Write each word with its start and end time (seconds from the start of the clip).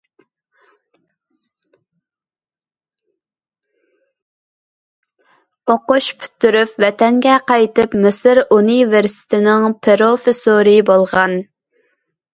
ئوقۇش 5.73 6.09
پۈتتۈرۈپ 6.23 6.83
ۋەتەنگە 6.87 7.37
قايتىپ، 7.53 8.01
مىسىر 8.07 8.43
ئۇنىۋېرسىتېتىنىڭ 8.47 9.79
پىروفېسسورى 9.89 10.77
بولغان. 10.93 11.41